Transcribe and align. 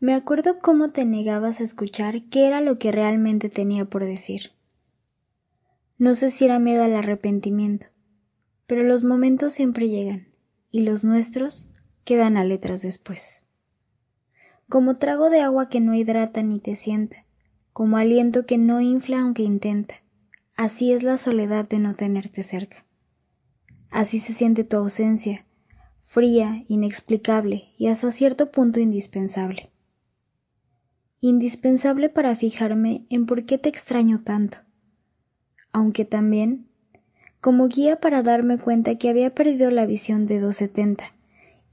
Me 0.00 0.14
acuerdo 0.14 0.60
cómo 0.60 0.92
te 0.92 1.04
negabas 1.04 1.58
a 1.58 1.64
escuchar 1.64 2.22
qué 2.30 2.46
era 2.46 2.60
lo 2.60 2.78
que 2.78 2.92
realmente 2.92 3.48
tenía 3.48 3.84
por 3.84 4.04
decir. 4.04 4.52
No 5.98 6.14
sé 6.14 6.30
si 6.30 6.44
era 6.44 6.60
miedo 6.60 6.84
al 6.84 6.94
arrepentimiento, 6.94 7.86
pero 8.68 8.84
los 8.84 9.02
momentos 9.02 9.54
siempre 9.54 9.88
llegan, 9.88 10.28
y 10.70 10.82
los 10.82 11.02
nuestros 11.02 11.68
quedan 12.04 12.36
a 12.36 12.44
letras 12.44 12.82
después. 12.82 13.48
Como 14.68 14.98
trago 14.98 15.30
de 15.30 15.40
agua 15.40 15.68
que 15.68 15.80
no 15.80 15.94
hidrata 15.94 16.44
ni 16.44 16.60
te 16.60 16.76
sienta, 16.76 17.26
como 17.72 17.96
aliento 17.96 18.46
que 18.46 18.56
no 18.56 18.80
infla 18.80 19.22
aunque 19.22 19.42
intenta, 19.42 19.96
así 20.56 20.92
es 20.92 21.02
la 21.02 21.16
soledad 21.16 21.68
de 21.68 21.80
no 21.80 21.96
tenerte 21.96 22.44
cerca. 22.44 22.86
Así 23.90 24.20
se 24.20 24.32
siente 24.32 24.62
tu 24.62 24.76
ausencia, 24.76 25.44
fría, 26.00 26.62
inexplicable 26.68 27.72
y 27.76 27.88
hasta 27.88 28.12
cierto 28.12 28.52
punto 28.52 28.78
indispensable 28.78 29.72
indispensable 31.20 32.08
para 32.08 32.36
fijarme 32.36 33.06
en 33.10 33.26
por 33.26 33.44
qué 33.44 33.58
te 33.58 33.68
extraño 33.68 34.22
tanto, 34.24 34.58
aunque 35.72 36.04
también 36.04 36.68
como 37.40 37.68
guía 37.68 38.00
para 38.00 38.22
darme 38.22 38.58
cuenta 38.58 38.96
que 38.96 39.08
había 39.08 39.34
perdido 39.34 39.70
la 39.70 39.86
visión 39.86 40.26
de 40.26 40.40
270 40.40 41.14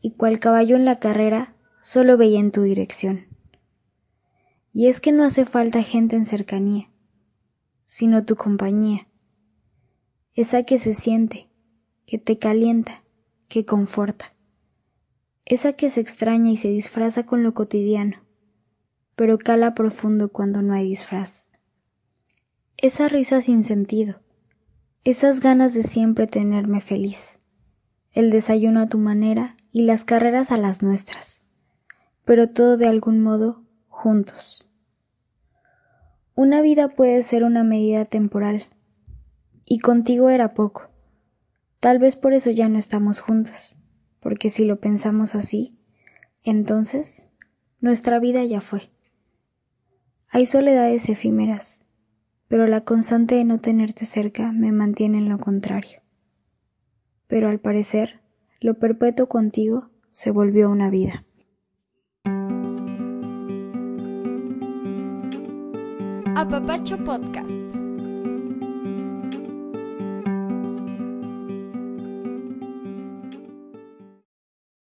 y 0.02 0.12
cual 0.12 0.40
caballo 0.40 0.76
en 0.76 0.86
la 0.86 1.00
carrera 1.00 1.56
solo 1.82 2.18
veía 2.18 2.40
en 2.40 2.52
tu 2.52 2.64
dirección. 2.64 3.26
Y 4.72 4.88
es 4.88 5.00
que 5.00 5.12
no 5.12 5.24
hace 5.24 5.46
falta 5.46 5.82
gente 5.84 6.16
en 6.16 6.26
cercanía, 6.26 6.90
sino 7.86 8.26
tu 8.26 8.36
compañía, 8.36 9.08
esa 10.34 10.64
que 10.64 10.78
se 10.80 10.94
siente, 10.94 11.50
que 12.06 12.18
te 12.18 12.38
calienta, 12.38 13.04
que 13.48 13.66
conforta, 13.66 14.34
esa 15.46 15.74
que 15.74 15.90
se 15.90 16.02
extraña 16.02 16.52
y 16.52 16.58
se 16.58 16.68
disfraza 16.68 17.24
con 17.26 17.42
lo 17.44 17.54
cotidiano, 17.54 18.25
pero 19.16 19.38
cala 19.38 19.74
profundo 19.74 20.30
cuando 20.30 20.62
no 20.62 20.74
hay 20.74 20.90
disfraz. 20.90 21.52
Esa 22.78 23.08
risa 23.08 23.42
sin 23.42 23.64
sentido, 23.64 24.22
esas 25.04 25.40
ganas 25.40 25.74
de 25.74 25.84
siempre 25.84 26.28
tenerme 26.28 26.82
feliz, 26.82 27.40
el 28.12 28.30
desayuno 28.30 28.82
a 28.82 28.90
tu 28.90 28.98
manera 28.98 29.56
y 29.72 29.84
las 29.84 30.04
carreras 30.04 30.52
a 30.52 30.58
las 30.58 30.84
nuestras, 30.84 31.44
pero 32.26 32.50
todo 32.50 32.78
de 32.78 32.88
algún 32.88 33.22
modo 33.22 33.64
juntos. 33.88 34.70
Una 36.34 36.62
vida 36.62 36.90
puede 36.90 37.24
ser 37.24 37.44
una 37.44 37.64
medida 37.64 38.04
temporal, 38.04 38.66
y 39.66 39.80
contigo 39.80 40.30
era 40.30 40.54
poco. 40.54 40.90
Tal 41.80 42.00
vez 42.00 42.16
por 42.16 42.34
eso 42.34 42.50
ya 42.52 42.68
no 42.68 42.78
estamos 42.78 43.20
juntos, 43.20 43.80
porque 44.20 44.50
si 44.50 44.66
lo 44.66 44.80
pensamos 44.80 45.36
así, 45.36 45.78
entonces 46.44 47.30
nuestra 47.80 48.20
vida 48.20 48.44
ya 48.44 48.60
fue. 48.60 48.90
Hay 50.36 50.46
soledades 50.48 51.08
efímeras, 51.08 51.88
pero 52.50 52.68
la 52.68 52.82
constante 52.82 53.36
de 53.36 53.46
no 53.46 53.62
tenerte 53.62 54.06
cerca 54.06 54.52
me 54.52 54.74
mantiene 54.74 55.20
en 55.20 55.30
lo 55.30 55.38
contrario. 55.38 56.02
Pero 57.28 57.48
al 57.48 57.62
parecer, 57.62 58.20
lo 58.60 58.74
perpetuo 58.74 59.30
contigo 59.30 59.92
se 60.12 60.32
volvió 60.32 60.70
una 60.70 60.90
vida. 60.90 61.24
Apapacho 66.36 66.98
Podcast. 66.98 67.85